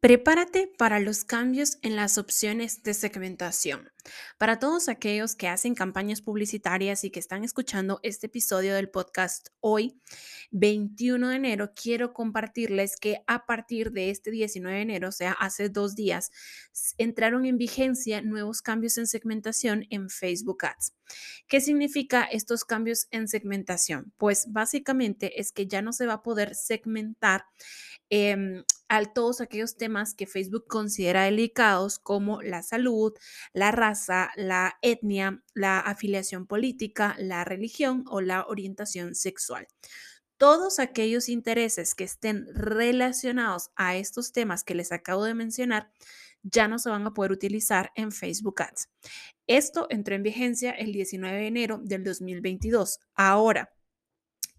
[0.00, 3.90] Prepárate para los cambios en las opciones de segmentación.
[4.38, 9.48] Para todos aquellos que hacen campañas publicitarias y que están escuchando este episodio del podcast
[9.58, 10.00] hoy,
[10.52, 15.32] 21 de enero, quiero compartirles que a partir de este 19 de enero, o sea,
[15.32, 16.30] hace dos días,
[16.96, 20.94] entraron en vigencia nuevos cambios en segmentación en Facebook Ads.
[21.48, 24.12] ¿Qué significa estos cambios en segmentación?
[24.16, 27.46] Pues básicamente es que ya no se va a poder segmentar
[28.10, 33.12] eh, a todos aquellos temas que Facebook considera delicados como la salud,
[33.52, 39.68] la raza, la etnia, la afiliación política, la religión o la orientación sexual.
[40.38, 45.90] Todos aquellos intereses que estén relacionados a estos temas que les acabo de mencionar
[46.42, 48.88] ya no se van a poder utilizar en Facebook Ads.
[49.46, 53.00] Esto entró en vigencia el 19 de enero del 2022.
[53.14, 53.72] Ahora,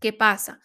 [0.00, 0.60] ¿qué pasa?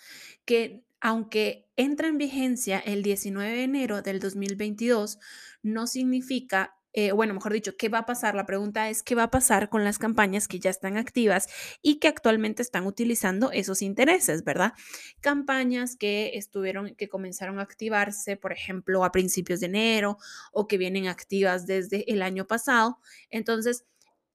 [0.45, 5.19] Que aunque entra en vigencia el 19 de enero del 2022,
[5.61, 8.35] no significa eh, bueno, mejor dicho, ¿qué va a pasar?
[8.35, 11.47] La pregunta es, ¿qué va a pasar con las campañas que ya están activas
[11.81, 14.73] y que actualmente están utilizando esos intereses, ¿verdad?
[15.19, 20.19] Campañas que estuvieron, que comenzaron a activarse, por ejemplo, a principios de enero
[20.51, 22.99] o que vienen activas desde el año pasado.
[23.31, 23.85] Entonces,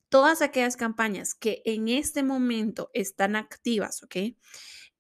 [0.08, 4.16] todas aquellas campañas que en este momento están activas, ¿ok?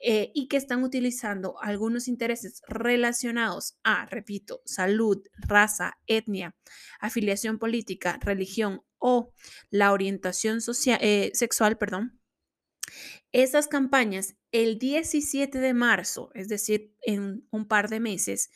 [0.00, 6.54] Eh, y que están utilizando algunos intereses relacionados a, repito, salud, raza, etnia,
[7.00, 9.32] afiliación política, religión o
[9.70, 10.60] la orientación
[11.00, 12.20] eh, sexual, perdón,
[13.32, 18.50] esas campañas el 17 de marzo, es decir, en un par de meses,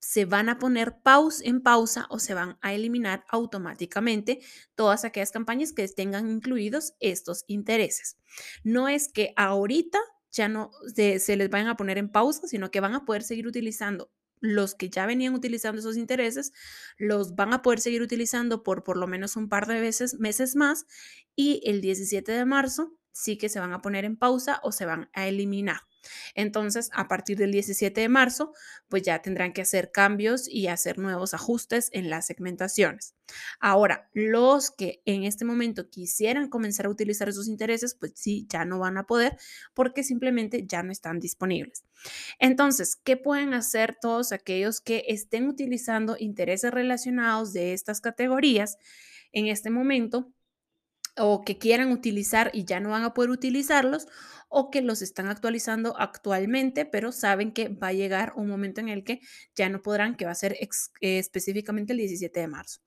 [0.00, 4.40] se van a poner pausa en pausa o se van a eliminar automáticamente
[4.74, 8.16] todas aquellas campañas que tengan incluidos estos intereses.
[8.64, 9.98] No es que ahorita
[10.32, 13.46] ya no se, les van a poner en pausa, sino que van a poder seguir
[13.46, 16.52] utilizando los que ya venían utilizando esos intereses,
[16.96, 20.54] los van a poder seguir utilizando por por lo menos un par de veces, meses
[20.54, 20.86] más
[21.34, 24.86] y el 17 de marzo sí que se van a poner en pausa o se
[24.86, 25.87] van a eliminar.
[26.34, 28.52] Entonces, a partir del 17 de marzo,
[28.88, 33.14] pues ya tendrán que hacer cambios y hacer nuevos ajustes en las segmentaciones.
[33.60, 38.64] Ahora, los que en este momento quisieran comenzar a utilizar esos intereses, pues sí, ya
[38.64, 39.36] no van a poder
[39.74, 41.84] porque simplemente ya no están disponibles.
[42.38, 48.78] Entonces, ¿qué pueden hacer todos aquellos que estén utilizando intereses relacionados de estas categorías
[49.32, 50.32] en este momento?
[51.18, 54.06] O que quieran utilizar y ya no van a poder utilizarlos
[54.48, 58.88] o que los están actualizando actualmente, pero saben que va a llegar un momento en
[58.88, 59.20] el que
[59.54, 62.80] ya no podrán, que va a ser eh, específicamente el 17 de marzo.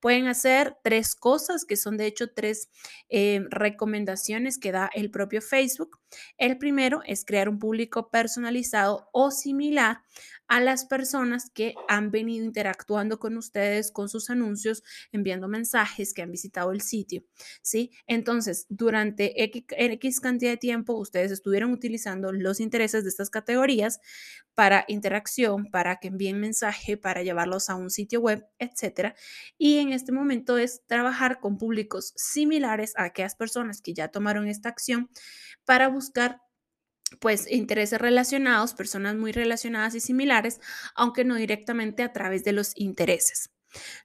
[0.00, 2.70] Pueden hacer tres cosas, que son de hecho tres
[3.08, 5.98] eh, recomendaciones que da el propio Facebook.
[6.38, 10.00] El primero es crear un público personalizado o similar
[10.48, 14.82] a las personas que han venido interactuando con ustedes, con sus anuncios,
[15.12, 17.22] enviando mensajes, que han visitado el sitio,
[17.62, 17.92] ¿sí?
[18.06, 24.00] Entonces, durante X, cantidad de tiempo, ustedes estuvieron utilizando los intereses de estas categorías
[24.54, 29.14] para interacción, para que envíen mensaje, para llevarlos a un sitio web, etcétera.
[29.56, 34.48] Y en este momento es trabajar con públicos similares a aquellas personas que ya tomaron
[34.48, 35.10] esta acción
[35.64, 36.42] para buscar
[37.20, 40.60] pues intereses relacionados, personas muy relacionadas y similares,
[40.94, 43.50] aunque no directamente a través de los intereses.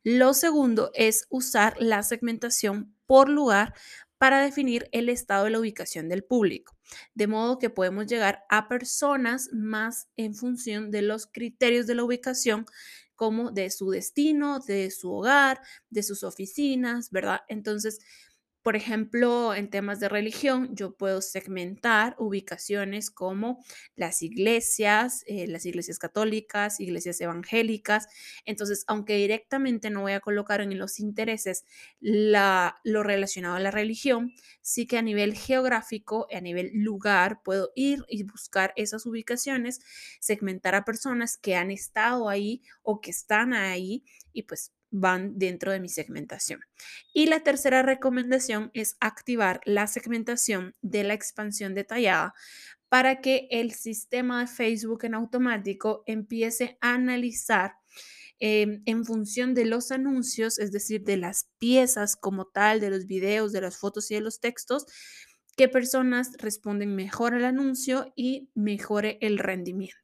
[0.03, 3.73] Lo segundo es usar la segmentación por lugar
[4.17, 6.77] para definir el estado de la ubicación del público,
[7.13, 12.03] de modo que podemos llegar a personas más en función de los criterios de la
[12.03, 12.65] ubicación
[13.15, 17.41] como de su destino, de su hogar, de sus oficinas, ¿verdad?
[17.47, 17.99] Entonces,
[18.63, 23.63] por ejemplo, en temas de religión, yo puedo segmentar ubicaciones como
[23.95, 28.07] las iglesias, eh, las iglesias católicas, iglesias evangélicas.
[28.45, 31.65] Entonces, aunque directamente no voy a colocar en los intereses
[31.99, 38.05] lo relacionado a la religión, sí que a nivel geográfico, a nivel lugar, puedo ir
[38.07, 39.81] y buscar esas ubicaciones,
[40.21, 45.71] segmentar a personas que han estado ahí o que están ahí y pues van dentro
[45.71, 46.61] de mi segmentación.
[47.13, 52.35] Y la tercera recomendación es activar la segmentación de la expansión detallada
[52.89, 57.73] para que el sistema de Facebook en automático empiece a analizar
[58.39, 63.07] em, en función de los anuncios, es decir, de las piezas como tal, de los
[63.07, 64.85] videos, de las fotos y de los textos,
[65.57, 70.02] qué personas responden mejor al anuncio y mejore el rendimiento.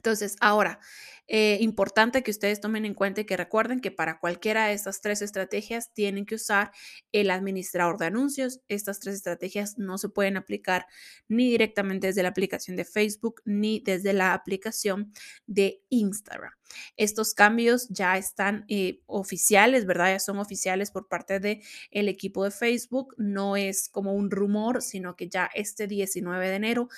[0.00, 0.80] Entonces, ahora,
[1.28, 5.02] eh, importante que ustedes tomen en cuenta y que recuerden que para cualquiera de estas
[5.02, 6.72] tres estrategias tienen que usar
[7.12, 8.60] el administrador de anuncios.
[8.68, 10.86] Estas tres estrategias no se pueden aplicar
[11.28, 15.12] ni directamente desde la aplicación de Facebook ni desde la aplicación
[15.46, 16.52] de Instagram.
[16.96, 20.12] Estos cambios ya están eh, oficiales, ¿verdad?
[20.12, 23.14] Ya son oficiales por parte del el equipo de Facebook.
[23.18, 26.88] No es como un rumor, sino que ya este 19 de enero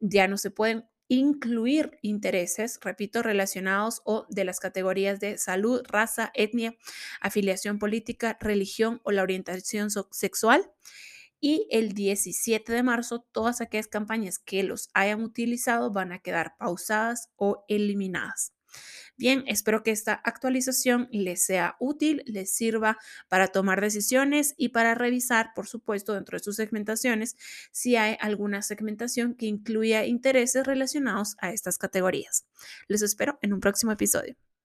[0.00, 6.30] ya no se pueden incluir intereses, repito, relacionados o de las categorías de salud, raza,
[6.34, 6.76] etnia,
[7.20, 10.70] afiliación política, religión o la orientación sexual.
[11.40, 16.56] Y el 17 de marzo, todas aquellas campañas que los hayan utilizado van a quedar
[16.58, 18.52] pausadas o eliminadas.
[19.18, 22.98] Bien, espero que esta actualización les sea útil, les sirva
[23.28, 27.36] para tomar decisiones y para revisar, por supuesto, dentro de sus segmentaciones,
[27.72, 32.46] si hay alguna segmentación que incluya intereses relacionados a estas categorías.
[32.86, 34.47] Les espero en un próximo episodio.